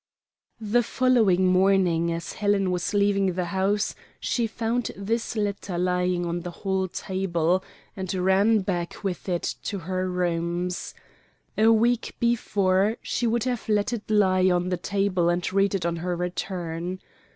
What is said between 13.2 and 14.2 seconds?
would have let it